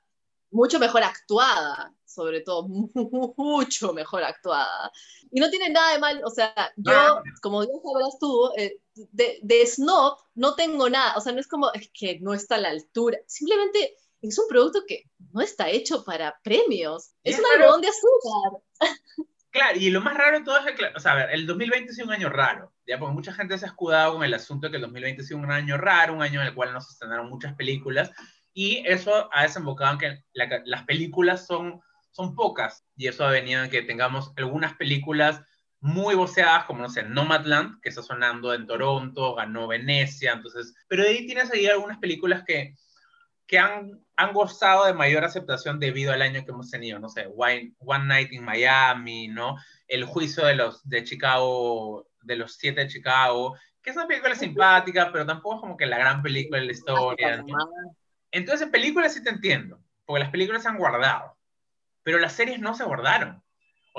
mucho 0.52 0.80
mejor 0.80 1.04
actuada, 1.04 1.94
sobre 2.06 2.42
todo, 2.42 2.68
mucho 3.38 3.94
mejor 3.94 4.24
actuada. 4.24 4.92
Y 5.32 5.40
no 5.40 5.50
tiene 5.50 5.70
nada 5.70 5.94
de 5.94 6.00
mal, 6.00 6.22
o 6.24 6.30
sea, 6.30 6.54
yo, 6.76 6.92
no. 6.92 7.24
como 7.42 7.64
ya 7.64 7.70
sabrás 7.84 8.20
tú, 8.20 8.52
eh, 8.58 8.80
de, 8.96 9.40
de 9.42 9.66
Snob 9.66 10.18
no 10.36 10.56
tengo 10.56 10.90
nada, 10.90 11.16
o 11.16 11.22
sea, 11.22 11.34
no 11.34 11.40
es 11.40 11.48
como, 11.48 11.72
es 11.74 11.90
que 11.94 12.20
no 12.20 12.34
está 12.34 12.56
a 12.56 12.60
la 12.60 12.70
altura, 12.70 13.18
simplemente 13.28 13.96
es 14.22 14.38
un 14.40 14.48
producto 14.48 14.84
que 14.88 15.04
no 15.34 15.42
está 15.42 15.70
hecho 15.70 16.04
para 16.04 16.40
premios, 16.44 17.12
es 17.24 17.38
un 17.38 17.46
algodón 17.54 17.82
de 17.82 17.90
azúcar. 17.90 18.62
Claro, 19.50 19.80
y 19.80 19.90
lo 19.90 20.02
más 20.02 20.16
raro 20.16 20.38
de 20.38 20.46
todo 20.46 20.58
es 20.60 20.76
que, 20.76 20.86
o 20.96 21.00
sea, 21.00 21.14
a 21.14 21.16
ver, 21.16 21.30
el 21.32 21.48
2020 21.48 21.90
ha 21.90 21.96
sido 21.96 22.06
un 22.06 22.14
año 22.14 22.30
raro, 22.30 22.74
ya, 22.86 23.00
porque 23.00 23.16
mucha 23.16 23.34
gente 23.34 23.58
se 23.58 23.66
ha 23.66 23.70
escudado 23.70 24.14
con 24.14 24.24
el 24.24 24.34
asunto 24.36 24.68
de 24.68 24.72
que 24.72 24.76
el 24.76 24.84
2020 24.84 25.22
ha 25.22 25.26
sido 25.26 25.40
un 25.40 25.50
año 25.50 25.78
raro, 25.78 26.14
un 26.14 26.22
año 26.22 26.42
en 26.42 26.48
el 26.48 26.54
cual 26.54 26.74
no 26.74 26.82
se 26.82 26.92
estrenaron 26.92 27.28
muchas 27.28 27.56
películas, 27.56 28.12
y 28.58 28.82
eso 28.88 29.30
ha 29.32 29.44
desembocado 29.44 29.94
en 29.94 30.00
que 30.00 30.24
la, 30.34 30.64
las 30.66 30.84
películas 30.86 31.46
son, 31.46 31.80
son 32.10 32.34
pocas, 32.34 32.84
y 32.96 33.06
eso 33.06 33.24
ha 33.24 33.30
venido 33.30 33.64
en 33.64 33.70
que 33.70 33.84
tengamos 33.84 34.34
algunas 34.36 34.74
películas 34.74 35.44
muy 35.80 36.16
voceadas, 36.16 36.66
como 36.66 36.82
no 36.82 36.90
sé, 36.90 37.04
Nomadland, 37.04 37.80
que 37.82 37.90
está 37.90 38.02
sonando 38.02 38.56
en 38.56 38.66
Toronto, 38.66 39.36
ganó 39.36 39.68
Venecia, 39.68 40.34
entonces, 40.34 40.74
pero 40.88 41.04
ahí 41.04 41.28
tienes 41.28 41.52
ahí 41.52 41.68
algunas 41.68 42.00
películas 42.00 42.42
que, 42.48 42.74
que 43.46 43.60
han, 43.60 44.04
han 44.16 44.34
gozado 44.34 44.88
de 44.88 44.96
mayor 44.96 45.24
aceptación 45.24 45.80
debido 45.80 46.12
al 46.12 46.24
año 46.24 46.44
que 46.44 46.50
hemos 46.50 46.72
tenido, 46.72 46.98
no 46.98 47.10
sé, 47.10 47.28
One, 47.38 47.76
One 47.78 48.06
Night 48.08 48.32
in 48.32 48.44
Miami, 48.44 49.28
¿no? 49.28 49.56
El 49.88 50.06
juicio 50.06 50.44
de 50.44 50.56
los 50.56 50.82
de 50.90 51.04
Chicago, 51.04 52.08
de 52.24 52.38
los 52.38 52.56
siete 52.56 52.82
de 52.82 52.88
Chicago, 52.88 53.56
que 53.84 53.92
es 53.92 53.96
una 53.96 54.08
película 54.08 54.34
simpática, 54.34 55.12
pero 55.12 55.28
tampoco 55.28 55.58
es 55.58 55.62
como 55.62 55.78
que 55.78 55.86
la 55.86 56.00
gran 56.00 56.24
película 56.24 56.60
de 56.60 56.66
la 56.66 56.72
historia, 56.72 57.38
¿no? 57.44 57.56
Entonces, 58.32 58.66
en 58.66 58.72
películas 58.72 59.14
sí 59.14 59.24
te 59.24 59.30
entiendo, 59.30 59.80
porque 60.06 60.20
las 60.20 60.32
películas 60.32 60.64
se 60.64 60.70
han 60.70 60.78
guardado, 60.78 61.38
pero 62.04 62.20
las 62.20 62.34
series 62.34 62.60
no 62.60 62.76
se 62.76 62.84
guardaron. 62.84 63.42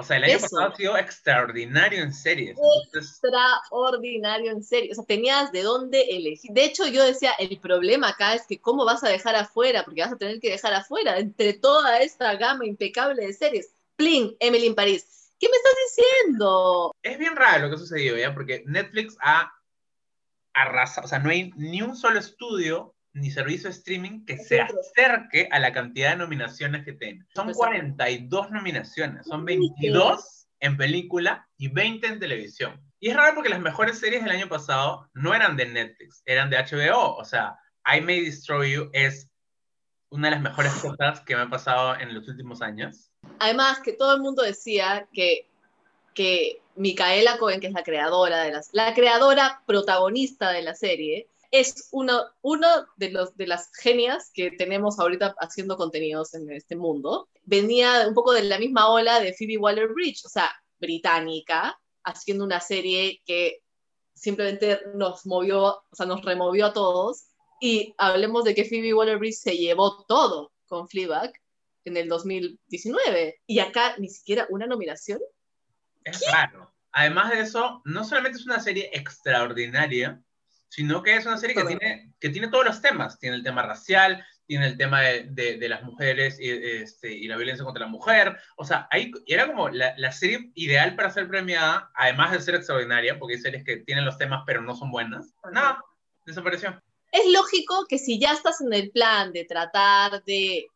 O 0.00 0.04
sea, 0.04 0.16
el 0.16 0.24
año 0.24 0.36
Eso. 0.36 0.42
pasado 0.42 0.72
ha 0.72 0.76
sido 0.76 0.96
extraordinario 0.96 2.04
en 2.04 2.14
series. 2.14 2.56
Extraordinario 2.94 4.52
en 4.52 4.62
series. 4.62 4.92
O 4.92 4.94
sea, 4.94 5.04
tenías 5.04 5.50
de 5.50 5.64
dónde 5.64 6.02
elegir. 6.02 6.52
De 6.52 6.64
hecho, 6.64 6.86
yo 6.86 7.04
decía, 7.04 7.32
el 7.36 7.58
problema 7.58 8.10
acá 8.10 8.34
es 8.34 8.46
que 8.46 8.60
cómo 8.60 8.84
vas 8.84 9.02
a 9.02 9.08
dejar 9.08 9.34
afuera, 9.34 9.82
porque 9.84 10.02
vas 10.02 10.12
a 10.12 10.16
tener 10.16 10.38
que 10.38 10.50
dejar 10.50 10.72
afuera, 10.72 11.18
entre 11.18 11.52
toda 11.54 11.98
esta 11.98 12.36
gama 12.36 12.64
impecable 12.64 13.26
de 13.26 13.32
series. 13.32 13.72
Plin, 13.96 14.36
Emily 14.38 14.68
en 14.68 14.76
París. 14.76 15.32
¿Qué 15.40 15.48
me 15.48 15.56
estás 15.56 15.74
diciendo? 15.96 16.94
Es 17.02 17.18
bien 17.18 17.34
raro 17.34 17.64
lo 17.64 17.68
que 17.68 17.74
ha 17.74 17.78
sucedido, 17.78 18.16
¿ya? 18.16 18.32
Porque 18.32 18.62
Netflix 18.66 19.16
ha 19.20 19.52
arrasado, 20.52 21.06
o 21.06 21.08
sea, 21.08 21.18
no 21.18 21.30
hay 21.30 21.50
ni 21.56 21.82
un 21.82 21.96
solo 21.96 22.20
estudio 22.20 22.94
ni 23.18 23.30
servicio 23.30 23.68
de 23.68 23.76
streaming 23.76 24.24
que 24.24 24.38
se 24.38 24.60
acerque 24.60 25.48
a 25.50 25.58
la 25.58 25.72
cantidad 25.72 26.10
de 26.10 26.16
nominaciones 26.16 26.84
que 26.84 26.92
tiene. 26.92 27.26
Son 27.34 27.52
42 27.52 28.50
nominaciones, 28.50 29.26
son 29.26 29.44
22 29.44 30.48
en 30.60 30.76
película 30.76 31.48
y 31.56 31.68
20 31.68 32.06
en 32.06 32.20
televisión. 32.20 32.80
Y 33.00 33.10
es 33.10 33.16
raro 33.16 33.34
porque 33.34 33.48
las 33.48 33.60
mejores 33.60 33.98
series 33.98 34.24
del 34.24 34.32
año 34.32 34.48
pasado 34.48 35.08
no 35.14 35.34
eran 35.34 35.56
de 35.56 35.66
Netflix, 35.66 36.22
eran 36.26 36.50
de 36.50 36.58
HBO. 36.58 37.14
O 37.16 37.24
sea, 37.24 37.56
I 37.86 38.00
May 38.00 38.24
Destroy 38.24 38.72
You 38.72 38.90
es 38.92 39.28
una 40.10 40.28
de 40.28 40.32
las 40.32 40.42
mejores 40.42 40.72
cosas 40.74 41.20
que 41.20 41.36
me 41.36 41.42
ha 41.42 41.50
pasado 41.50 41.96
en 41.98 42.14
los 42.14 42.26
últimos 42.28 42.62
años. 42.62 43.10
Además, 43.38 43.80
que 43.80 43.92
todo 43.92 44.14
el 44.14 44.20
mundo 44.20 44.42
decía 44.42 45.06
que, 45.12 45.48
que 46.14 46.60
Micaela 46.76 47.38
Cohen, 47.38 47.60
que 47.60 47.68
es 47.68 47.72
la 47.72 47.82
creadora, 47.82 48.42
de 48.42 48.52
las, 48.52 48.70
la 48.72 48.94
creadora 48.94 49.62
protagonista 49.66 50.50
de 50.50 50.62
la 50.62 50.74
serie, 50.74 51.28
es 51.50 51.88
uno, 51.92 52.24
uno 52.42 52.68
de, 52.96 53.10
los, 53.10 53.36
de 53.36 53.46
las 53.46 53.70
genias 53.74 54.30
que 54.34 54.50
tenemos 54.50 54.98
ahorita 54.98 55.34
haciendo 55.40 55.76
contenidos 55.76 56.34
en 56.34 56.50
este 56.50 56.76
mundo. 56.76 57.28
Venía 57.44 58.06
un 58.06 58.14
poco 58.14 58.32
de 58.32 58.44
la 58.44 58.58
misma 58.58 58.90
ola 58.90 59.20
de 59.20 59.32
Phoebe 59.32 59.58
Waller-Bridge, 59.58 60.24
o 60.26 60.28
sea, 60.28 60.50
británica, 60.78 61.78
haciendo 62.04 62.44
una 62.44 62.60
serie 62.60 63.22
que 63.24 63.60
simplemente 64.14 64.80
nos 64.94 65.24
movió, 65.26 65.64
o 65.64 65.94
sea, 65.96 66.06
nos 66.06 66.24
removió 66.24 66.66
a 66.66 66.72
todos. 66.72 67.24
Y 67.60 67.94
hablemos 67.98 68.44
de 68.44 68.54
que 68.54 68.64
Phoebe 68.64 68.94
Waller-Bridge 68.94 69.38
se 69.38 69.56
llevó 69.56 70.04
todo 70.04 70.52
con 70.66 70.88
Fleabag 70.88 71.32
en 71.84 71.96
el 71.96 72.08
2019. 72.08 73.40
Y 73.46 73.58
acá 73.60 73.94
ni 73.98 74.08
siquiera 74.08 74.46
una 74.50 74.66
nominación. 74.66 75.20
Es 76.04 76.30
raro. 76.30 76.72
Además 76.92 77.30
de 77.30 77.40
eso, 77.40 77.82
no 77.84 78.04
solamente 78.04 78.38
es 78.38 78.46
una 78.46 78.60
serie 78.60 78.90
extraordinaria, 78.92 80.22
sino 80.68 81.02
que 81.02 81.16
es 81.16 81.26
una 81.26 81.38
serie 81.38 81.56
que 81.56 81.64
tiene, 81.64 82.12
que 82.20 82.28
tiene 82.28 82.48
todos 82.48 82.64
los 82.64 82.80
temas. 82.80 83.18
Tiene 83.18 83.36
el 83.36 83.42
tema 83.42 83.62
racial, 83.62 84.24
tiene 84.46 84.66
el 84.66 84.78
tema 84.78 85.02
de, 85.02 85.58
de, 85.58 85.68
las 85.68 85.82
mujeres 85.82 86.38
y, 86.40 86.50
este, 86.50 87.12
y, 87.12 87.28
la 87.28 87.36
violencia 87.36 87.64
contra 87.64 87.84
la 87.84 87.90
mujer. 87.90 88.36
O 88.56 88.64
sea, 88.64 88.88
ahí 88.90 89.10
era 89.26 89.46
como 89.46 89.68
la, 89.68 89.94
la, 89.98 90.12
serie 90.12 90.50
ideal 90.54 90.96
para 90.96 91.10
ser 91.10 91.28
premiada, 91.28 91.90
además 91.94 92.32
de 92.32 92.40
ser 92.40 92.54
extraordinaria, 92.54 93.18
porque 93.18 93.34
hay 93.34 93.40
series 93.40 93.64
que 93.64 93.78
tienen 93.78 94.04
los 94.04 94.18
temas 94.18 94.42
pero 94.46 94.62
no 94.62 94.74
son 94.74 94.90
buenas. 94.90 95.34
Nada, 95.52 95.84
desapareció. 96.24 96.80
Es 97.12 97.30
lógico 97.32 97.86
que 97.88 97.98
si 97.98 98.18
ya 98.18 98.32
estás 98.32 98.60
en 98.60 98.72
el 98.72 98.90
plan 98.90 99.32
de 99.32 99.44
tratar 99.44 100.22
de 100.24 100.66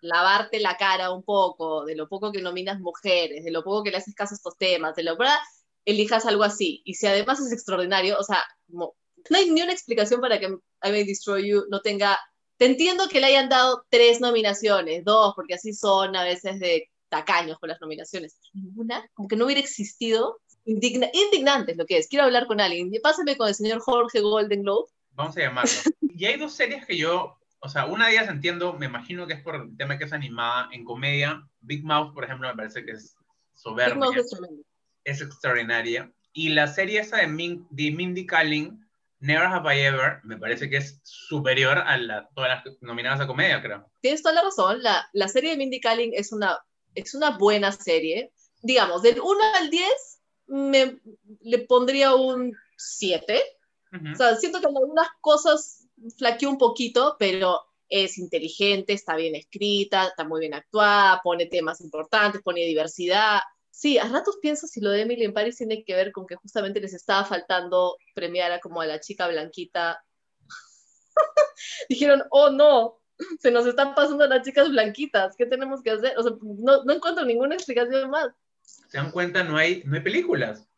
lavarte 0.00 0.60
la 0.60 0.76
cara 0.76 1.12
un 1.12 1.22
poco, 1.22 1.84
de 1.84 1.96
lo 1.96 2.08
poco 2.08 2.32
que 2.32 2.40
nominas 2.40 2.80
mujeres, 2.80 3.44
de 3.44 3.50
lo 3.50 3.62
poco 3.62 3.84
que 3.84 3.90
le 3.90 3.98
haces 3.98 4.14
caso 4.14 4.34
a 4.34 4.36
estos 4.36 4.56
temas, 4.56 4.94
de 4.94 5.02
lo 5.02 5.16
verdad, 5.16 5.38
elijas 5.84 6.26
algo 6.26 6.44
así. 6.44 6.82
Y 6.84 6.94
si 6.94 7.06
además 7.06 7.40
es 7.40 7.52
extraordinario, 7.52 8.18
o 8.18 8.22
sea, 8.22 8.42
como 8.70 8.94
no 9.28 9.36
hay 9.36 9.50
ni 9.50 9.62
una 9.62 9.72
explicación 9.72 10.20
para 10.20 10.38
que 10.38 10.46
I 10.46 10.90
May 10.90 11.04
Destroy 11.04 11.48
You 11.48 11.64
no 11.70 11.80
tenga... 11.80 12.18
Te 12.56 12.66
entiendo 12.66 13.08
que 13.08 13.20
le 13.20 13.26
hayan 13.26 13.48
dado 13.48 13.84
tres 13.88 14.20
nominaciones, 14.20 15.04
dos, 15.04 15.34
porque 15.34 15.54
así 15.54 15.72
son 15.72 16.14
a 16.14 16.24
veces 16.24 16.60
de 16.60 16.90
tacaños 17.10 17.58
con 17.58 17.68
las 17.68 17.80
nominaciones. 17.80 18.38
Ninguna, 18.54 19.06
como 19.14 19.28
que 19.28 19.36
no 19.36 19.44
hubiera 19.44 19.60
existido. 19.60 20.40
Indigna, 20.64 21.08
indignante 21.12 21.72
es 21.72 21.78
lo 21.78 21.84
que 21.84 21.98
es. 21.98 22.08
Quiero 22.08 22.24
hablar 22.24 22.46
con 22.46 22.60
alguien. 22.60 22.90
Pásame 23.02 23.36
con 23.36 23.48
el 23.48 23.54
señor 23.54 23.80
Jorge 23.80 24.20
Golden 24.20 24.62
Globe. 24.62 24.88
Vamos 25.12 25.36
a 25.36 25.40
llamarlo. 25.40 25.70
y 26.00 26.24
hay 26.24 26.38
dos 26.38 26.54
series 26.54 26.86
que 26.86 26.96
yo, 26.96 27.36
o 27.60 27.68
sea, 27.68 27.86
una 27.86 28.06
de 28.06 28.12
ellas 28.12 28.28
entiendo, 28.28 28.72
me 28.74 28.86
imagino 28.86 29.26
que 29.26 29.34
es 29.34 29.42
por 29.42 29.56
el 29.56 29.76
tema 29.76 29.98
que 29.98 30.04
es 30.04 30.12
animada 30.12 30.68
en 30.72 30.84
comedia. 30.84 31.46
Big 31.60 31.84
Mouth, 31.84 32.14
por 32.14 32.24
ejemplo, 32.24 32.48
me 32.48 32.54
parece 32.54 32.84
que 32.84 32.92
es 32.92 33.16
soberbia. 33.54 34.06
Es, 34.16 34.32
es, 35.04 35.20
extraordinaria. 35.20 36.10
Y 36.32 36.50
la 36.50 36.68
serie 36.68 37.00
esa 37.00 37.18
de, 37.18 37.60
de 37.70 37.90
Mindy 37.90 38.26
Kaling, 38.26 38.80
Never 39.20 39.46
Have 39.46 39.76
I 39.76 39.80
Ever 39.80 40.20
me 40.24 40.38
parece 40.38 40.68
que 40.68 40.78
es 40.78 41.00
superior 41.04 41.78
a 41.78 41.96
la, 41.98 42.28
todas 42.34 42.64
las 42.64 42.76
nominadas 42.80 43.20
a 43.20 43.26
comedia, 43.26 43.62
creo. 43.62 43.90
Tienes 44.00 44.22
toda 44.22 44.34
la 44.34 44.42
razón. 44.42 44.82
La, 44.82 45.08
la 45.12 45.28
serie 45.28 45.50
de 45.50 45.56
Mindy 45.56 45.80
Kaling 45.80 46.12
es 46.14 46.32
una, 46.32 46.58
es 46.94 47.14
una 47.14 47.36
buena 47.36 47.70
serie. 47.72 48.32
Digamos, 48.62 49.02
del 49.02 49.20
1 49.20 49.40
al 49.58 49.70
10 49.70 49.88
me, 50.48 51.00
le 51.40 51.58
pondría 51.60 52.14
un 52.14 52.54
7. 52.76 53.42
O 54.12 54.16
sea, 54.16 54.36
siento 54.36 54.60
que 54.60 54.66
algunas 54.66 55.08
cosas 55.20 55.88
flaqueó 56.16 56.48
un 56.48 56.58
poquito, 56.58 57.16
pero 57.18 57.60
es 57.88 58.18
inteligente, 58.18 58.92
está 58.92 59.16
bien 59.16 59.34
escrita, 59.34 60.06
está 60.06 60.24
muy 60.24 60.40
bien 60.40 60.54
actuada, 60.54 61.20
pone 61.22 61.46
temas 61.46 61.80
importantes, 61.80 62.40
pone 62.42 62.60
diversidad. 62.60 63.40
Sí, 63.80 63.96
a 63.96 64.06
ratos 64.06 64.36
pienso 64.42 64.66
si 64.66 64.78
lo 64.82 64.90
de 64.90 65.00
Emily 65.00 65.24
en 65.24 65.32
Paris 65.32 65.56
tiene 65.56 65.82
que 65.84 65.94
ver 65.94 66.12
con 66.12 66.26
que 66.26 66.36
justamente 66.36 66.82
les 66.82 66.92
estaba 66.92 67.24
faltando 67.24 67.96
premiar 68.14 68.52
a 68.52 68.60
como 68.60 68.82
a 68.82 68.86
la 68.86 69.00
chica 69.00 69.26
blanquita. 69.26 70.04
Dijeron, 71.88 72.22
oh 72.28 72.50
no, 72.50 73.00
se 73.38 73.50
nos 73.50 73.64
están 73.64 73.94
pasando 73.94 74.26
las 74.26 74.42
chicas 74.42 74.68
blanquitas, 74.68 75.34
¿qué 75.34 75.46
tenemos 75.46 75.82
que 75.82 75.92
hacer? 75.92 76.12
O 76.18 76.22
sea, 76.22 76.32
no, 76.42 76.84
no 76.84 76.92
encuentro 76.92 77.24
ninguna 77.24 77.54
explicación 77.54 78.10
más. 78.10 78.28
Se 78.60 78.98
dan 78.98 79.10
cuenta, 79.10 79.44
no 79.44 79.56
hay, 79.56 79.82
no 79.86 79.94
hay 79.94 80.02
películas. 80.02 80.68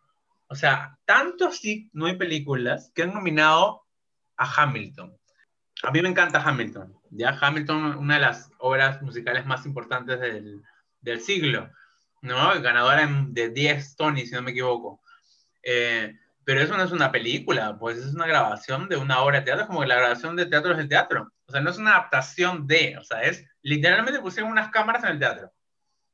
O 0.46 0.54
sea, 0.54 0.96
tanto 1.04 1.50
sí 1.50 1.90
no 1.92 2.06
hay 2.06 2.16
películas 2.16 2.92
que 2.94 3.02
han 3.02 3.14
nominado 3.14 3.82
a 4.36 4.62
Hamilton. 4.62 5.18
A 5.82 5.90
mí 5.90 6.02
me 6.02 6.08
encanta 6.08 6.40
Hamilton. 6.40 6.96
Ya 7.10 7.36
Hamilton, 7.40 7.96
una 7.96 8.14
de 8.14 8.20
las 8.20 8.48
obras 8.58 9.02
musicales 9.02 9.44
más 9.44 9.66
importantes 9.66 10.20
del, 10.20 10.62
del 11.00 11.20
siglo. 11.20 11.68
¿No? 12.22 12.60
Ganadora 12.62 13.08
de 13.28 13.50
10 13.50 13.96
Tony, 13.96 14.26
si 14.26 14.34
no 14.34 14.42
me 14.42 14.52
equivoco. 14.52 15.00
Eh, 15.62 16.14
pero 16.44 16.60
eso 16.60 16.76
no 16.76 16.82
es 16.82 16.90
una 16.90 17.12
película, 17.12 17.76
pues 17.78 17.98
es 17.98 18.14
una 18.14 18.26
grabación 18.26 18.88
de 18.88 18.96
una 18.96 19.22
obra 19.22 19.38
de 19.38 19.44
teatro, 19.44 19.66
como 19.66 19.84
la 19.84 19.96
grabación 19.96 20.34
de 20.34 20.46
teatro 20.46 20.72
es 20.72 20.78
el 20.78 20.88
teatro. 20.88 21.32
O 21.46 21.52
sea, 21.52 21.60
no 21.60 21.70
es 21.70 21.78
una 21.78 21.92
adaptación 21.92 22.66
de, 22.66 22.96
o 22.98 23.04
sea, 23.04 23.22
es 23.22 23.44
literalmente 23.62 24.20
pusieron 24.20 24.50
unas 24.50 24.70
cámaras 24.70 25.04
en 25.04 25.10
el 25.10 25.18
teatro. 25.18 25.52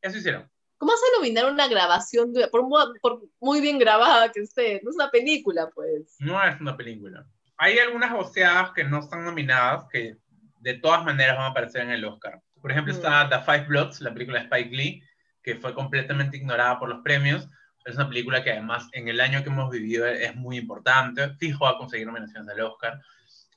Eso 0.02 0.18
hicieron. 0.18 0.50
¿Cómo 0.76 0.92
a 0.92 1.16
nominar 1.16 1.50
una 1.50 1.66
grabación, 1.66 2.32
por, 2.52 2.68
por, 3.00 3.22
muy 3.40 3.60
bien 3.60 3.78
grabada 3.78 4.30
que 4.30 4.40
esté? 4.40 4.80
No 4.84 4.90
es 4.90 4.96
una 4.96 5.10
película, 5.10 5.68
pues. 5.74 6.14
No 6.20 6.42
es 6.42 6.60
una 6.60 6.76
película. 6.76 7.26
Hay 7.56 7.78
algunas 7.78 8.12
voceadas 8.12 8.70
que 8.72 8.84
no 8.84 9.00
están 9.00 9.24
nominadas 9.24 9.86
que 9.90 10.16
de 10.60 10.74
todas 10.74 11.04
maneras 11.04 11.36
van 11.36 11.46
a 11.46 11.50
aparecer 11.50 11.82
en 11.82 11.90
el 11.90 12.04
Oscar. 12.04 12.40
Por 12.60 12.70
ejemplo, 12.70 12.92
está 12.92 13.24
mm. 13.24 13.30
The 13.30 13.38
Five 13.40 13.66
Bloods, 13.66 14.00
la 14.00 14.12
película 14.12 14.38
de 14.38 14.44
Spike 14.44 14.76
Lee, 14.76 15.02
que 15.48 15.56
fue 15.56 15.72
completamente 15.72 16.36
ignorada 16.36 16.78
por 16.78 16.90
los 16.90 17.00
premios. 17.00 17.48
Es 17.86 17.94
una 17.94 18.06
película 18.06 18.44
que 18.44 18.52
además 18.52 18.86
en 18.92 19.08
el 19.08 19.18
año 19.18 19.42
que 19.42 19.48
hemos 19.48 19.70
vivido 19.70 20.06
es 20.06 20.36
muy 20.36 20.58
importante. 20.58 21.30
Fijo 21.38 21.66
a 21.66 21.78
conseguir 21.78 22.06
nominaciones 22.06 22.50
al 22.50 22.60
Oscar. 22.60 23.00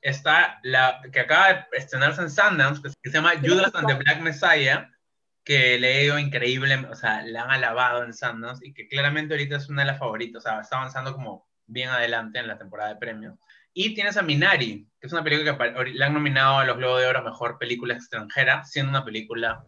Está 0.00 0.58
la 0.62 1.02
que 1.12 1.20
acaba 1.20 1.52
de 1.52 1.64
estrenarse 1.72 2.22
en 2.22 2.30
Sundance, 2.30 2.80
que 2.80 3.10
se 3.10 3.14
llama 3.14 3.34
Judas 3.42 3.74
and 3.74 3.88
the 3.88 3.94
Black 3.94 4.22
Messiah, 4.22 4.88
que 5.44 5.78
le 5.78 5.98
he 5.98 6.04
ido 6.06 6.18
increíble, 6.18 6.76
o 6.90 6.94
sea, 6.94 7.22
la 7.26 7.42
han 7.42 7.50
alabado 7.50 8.04
en 8.04 8.14
Sundance 8.14 8.66
y 8.66 8.72
que 8.72 8.88
claramente 8.88 9.34
ahorita 9.34 9.56
es 9.56 9.68
una 9.68 9.82
de 9.82 9.88
las 9.88 9.98
favoritas, 9.98 10.42
o 10.42 10.48
sea, 10.48 10.60
está 10.62 10.78
avanzando 10.78 11.12
como 11.12 11.46
bien 11.66 11.90
adelante 11.90 12.38
en 12.38 12.46
la 12.46 12.56
temporada 12.56 12.94
de 12.94 12.96
premios. 13.00 13.38
Y 13.74 13.94
tienes 13.94 14.16
a 14.16 14.22
Minari, 14.22 14.88
que 14.98 15.06
es 15.06 15.12
una 15.12 15.22
película 15.22 15.58
que 15.58 15.90
le 15.90 16.04
han 16.04 16.14
nominado 16.14 16.58
a 16.58 16.64
los 16.64 16.78
Globos 16.78 17.02
de 17.02 17.06
Oro 17.06 17.22
Mejor 17.22 17.58
Película 17.58 17.92
Extranjera, 17.92 18.64
siendo 18.64 18.88
una 18.88 19.04
película 19.04 19.62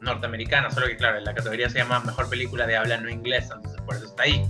norteamericana, 0.00 0.70
solo 0.70 0.86
que 0.86 0.96
claro, 0.96 1.20
la 1.20 1.34
categoría 1.34 1.68
se 1.68 1.78
llama 1.78 2.00
Mejor 2.00 2.28
Película 2.28 2.66
de 2.66 2.76
Habla 2.76 2.98
No 2.98 3.08
Inglesa, 3.08 3.54
entonces 3.54 3.80
por 3.82 3.96
eso 3.96 4.06
está 4.06 4.22
ahí. 4.24 4.44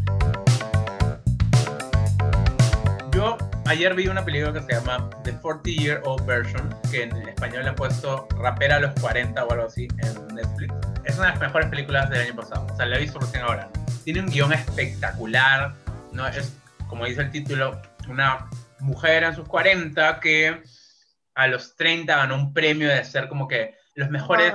Yo 3.13 3.39
ayer 3.67 3.95
vi 3.95 4.09
una 4.09 4.25
película 4.25 4.53
que 4.53 4.61
se 4.61 4.73
llama 4.73 5.09
The 5.25 5.33
40 5.33 5.71
Year 5.71 6.03
Old 6.05 6.27
Version, 6.27 6.75
que 6.91 7.05
en 7.05 7.17
español 7.29 7.63
le 7.63 7.71
han 7.71 7.75
puesto 7.75 8.29
Rapera 8.39 8.77
a 8.77 8.81
los 8.81 9.01
40 9.01 9.45
o 9.45 9.53
algo 9.53 9.67
así 9.67 9.89
en 9.99 10.35
Netflix. 10.35 10.75
Es 11.05 11.17
una 11.17 11.27
de 11.27 11.33
las 11.33 11.41
mejores 11.41 11.69
películas 11.69 12.11
del 12.11 12.23
año 12.23 12.37
pasado, 12.37 12.67
o 12.71 12.77
sea, 12.77 12.87
la 12.87 12.97
he 12.97 13.01
visto 13.01 13.19
recién 13.19 13.43
ahora. 13.43 13.71
Tiene 14.05 14.21
un 14.21 14.27
guion 14.27 14.53
espectacular, 14.53 15.75
¿no? 16.13 16.27
Es, 16.29 16.57
como 16.89 17.07
dice 17.07 17.23
el 17.23 17.31
título, 17.31 17.81
una 18.09 18.49
mujer 18.81 19.25
en 19.25 19.35
sus 19.35 19.49
40 19.49 20.21
que 20.21 20.63
a 21.35 21.47
los 21.47 21.77
30 21.77 22.17
ganó 22.17 22.35
un 22.35 22.53
premio 22.53 22.89
de 22.89 23.05
ser 23.05 23.29
como 23.29 23.47
que 23.47 23.75
los 23.95 24.11
mejores 24.11 24.53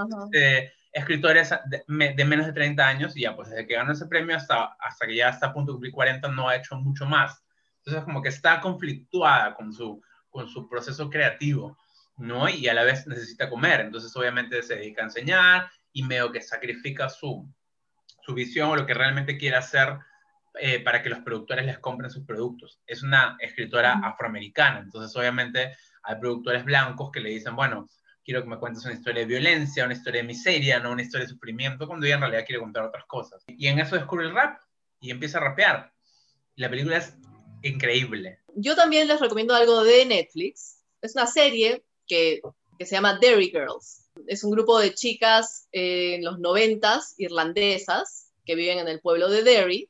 escritores 0.92 1.54
de, 1.68 2.26
menos 2.26 2.46
de 2.46 2.54
30 2.54 2.86
años 2.86 3.16
y 3.16 3.22
ya, 3.22 3.36
pues 3.36 3.50
desde 3.50 3.66
que 3.66 3.76
ganó 3.76 3.94
ese 3.94 4.08
premio 4.08 4.36
hasta, 4.36 4.76
hasta 4.80 5.08
que 5.08 5.16
ya 5.16 5.30
está 5.30 5.48
a 5.48 5.54
punto 5.54 5.72
de 5.72 5.76
cumplir 5.76 5.94
40 5.94 6.28
no 6.30 6.50
ha 6.50 6.56
hecho 6.56 6.76
mucho 6.76 7.06
más. 7.06 7.44
Entonces 7.78 8.04
como 8.04 8.22
que 8.22 8.30
está 8.30 8.60
conflictuada 8.60 9.56
con 9.56 9.74
su, 9.74 10.02
con 10.30 10.48
su 10.48 10.68
proceso 10.70 11.10
creativo, 11.10 11.78
¿no? 12.18 12.48
Y 12.50 12.68
a 12.68 12.74
la 12.74 12.84
vez 12.84 13.08
necesita 13.08 13.50
comer, 13.50 13.82
entonces 13.82 14.16
obviamente 14.16 14.62
se 14.64 14.76
dedica 14.76 15.02
a 15.02 15.06
enseñar 15.06 15.72
y 15.94 16.04
medio 16.04 16.32
que 16.32 16.42
sacrifica 16.42 17.10
su, 17.10 17.48
su 18.22 18.34
visión 18.34 18.70
o 18.70 18.76
lo 18.76 18.86
que 18.86 18.94
realmente 18.94 19.38
quiere 19.38 19.58
hacer 19.58 19.98
eh, 20.60 20.84
para 20.84 21.02
que 21.02 21.10
los 21.10 21.20
productores 21.20 21.66
les 21.66 21.80
compren 21.80 22.12
sus 22.12 22.26
productos. 22.26 22.82
Es 22.86 23.04
una 23.04 23.38
escritora 23.40 24.00
afroamericana, 24.04 24.80
entonces 24.80 25.16
obviamente 25.16 25.76
hay 26.04 26.16
productores 26.20 26.66
blancos 26.66 27.12
que 27.12 27.22
le 27.22 27.30
dicen, 27.30 27.56
bueno, 27.56 27.88
quiero 28.24 28.42
que 28.42 28.50
me 28.50 28.60
cuentes 28.60 28.86
una 28.86 28.94
historia 28.94 29.22
de 29.22 29.28
violencia, 29.28 29.86
una 29.86 29.94
historia 29.94 30.22
de 30.22 30.28
miseria, 30.28 30.80
no 30.80 30.92
una 30.92 31.02
historia 31.02 31.26
de 31.26 31.34
sufrimiento, 31.34 31.88
cuando 31.88 32.06
ella 32.06 32.16
en 32.16 32.22
realidad 32.22 32.46
quiere 32.46 32.62
contar 32.62 32.84
otras 32.84 33.06
cosas. 33.06 33.44
Y 33.48 33.68
en 33.68 33.80
eso 33.80 33.96
descubre 33.96 34.26
el 34.26 34.34
rap 34.34 34.60
y 35.00 35.12
empieza 35.12 35.38
a 35.38 35.42
rapear. 35.42 35.92
La 36.56 36.70
película 36.70 36.98
es 36.98 37.14
increíble. 37.64 38.40
Yo 38.56 38.76
también 38.76 39.08
les 39.08 39.20
recomiendo 39.20 39.56
algo 39.56 39.84
de 39.84 40.06
Netflix. 40.06 40.84
Es 41.02 41.16
una 41.16 41.28
serie 41.28 41.84
que, 42.08 42.42
que 42.78 42.86
se 42.86 42.96
llama 42.96 43.18
Derry 43.20 43.50
Girls. 43.50 44.10
Es 44.28 44.44
un 44.44 44.52
grupo 44.52 44.80
de 44.80 44.94
chicas 44.94 45.68
eh, 45.72 46.16
en 46.16 46.26
los 46.26 46.40
noventas, 46.40 47.16
irlandesas, 47.18 48.32
que 48.46 48.56
viven 48.56 48.80
en 48.80 48.88
el 48.88 49.00
pueblo 49.00 49.30
de 49.30 49.44
Derry. 49.44 49.90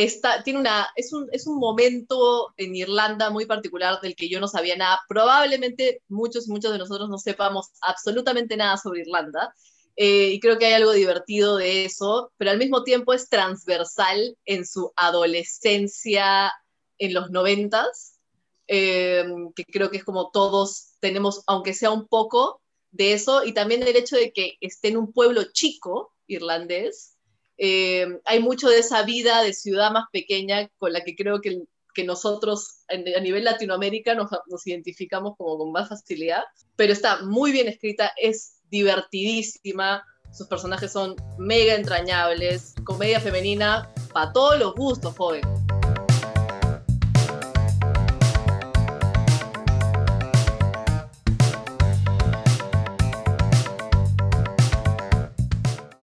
Está, 0.00 0.44
tiene 0.44 0.60
una, 0.60 0.86
es, 0.94 1.12
un, 1.12 1.28
es 1.32 1.48
un 1.48 1.58
momento 1.58 2.54
en 2.56 2.76
Irlanda 2.76 3.30
muy 3.30 3.46
particular 3.46 4.00
del 4.00 4.14
que 4.14 4.28
yo 4.28 4.38
no 4.38 4.46
sabía 4.46 4.76
nada. 4.76 5.00
Probablemente 5.08 6.02
muchos 6.06 6.46
y 6.46 6.52
muchos 6.52 6.70
de 6.70 6.78
nosotros 6.78 7.08
no 7.08 7.18
sepamos 7.18 7.70
absolutamente 7.80 8.56
nada 8.56 8.76
sobre 8.76 9.00
Irlanda. 9.00 9.52
Eh, 9.96 10.34
y 10.34 10.38
creo 10.38 10.56
que 10.56 10.66
hay 10.66 10.74
algo 10.74 10.92
divertido 10.92 11.56
de 11.56 11.84
eso, 11.84 12.30
pero 12.36 12.52
al 12.52 12.58
mismo 12.58 12.84
tiempo 12.84 13.12
es 13.12 13.28
transversal 13.28 14.36
en 14.44 14.64
su 14.64 14.92
adolescencia 14.94 16.52
en 16.98 17.12
los 17.12 17.32
noventas, 17.32 18.20
eh, 18.68 19.24
que 19.56 19.64
creo 19.64 19.90
que 19.90 19.96
es 19.96 20.04
como 20.04 20.30
todos 20.30 20.92
tenemos, 21.00 21.42
aunque 21.48 21.74
sea 21.74 21.90
un 21.90 22.06
poco 22.06 22.62
de 22.92 23.14
eso, 23.14 23.44
y 23.44 23.52
también 23.52 23.82
el 23.82 23.96
hecho 23.96 24.14
de 24.14 24.30
que 24.30 24.58
esté 24.60 24.88
en 24.88 24.98
un 24.98 25.12
pueblo 25.12 25.42
chico 25.52 26.14
irlandés, 26.28 27.17
eh, 27.58 28.06
hay 28.24 28.40
mucho 28.40 28.68
de 28.68 28.78
esa 28.78 29.02
vida 29.02 29.42
de 29.42 29.52
ciudad 29.52 29.90
más 29.90 30.04
pequeña 30.12 30.68
con 30.78 30.92
la 30.92 31.02
que 31.02 31.16
creo 31.16 31.40
que, 31.40 31.62
que 31.92 32.04
nosotros 32.04 32.84
a 32.88 33.20
nivel 33.20 33.44
Latinoamérica 33.44 34.14
nos, 34.14 34.30
identificamos 34.66 35.34
como 35.36 35.58
con 35.58 35.72
más 35.72 35.88
facilidad, 35.88 36.44
pero 36.76 36.92
está 36.92 37.22
muy 37.22 37.50
bien 37.50 37.66
escrita, 37.66 38.12
es 38.16 38.60
divertidísima, 38.70 40.04
sus 40.32 40.46
personajes 40.46 40.92
son 40.92 41.16
mega 41.38 41.74
entrañables, 41.74 42.74
comedia 42.84 43.18
femenina 43.18 43.92
para 44.12 44.32
todos 44.32 44.58
los 44.58 44.74
gustos, 44.74 45.16
joven. 45.16 45.42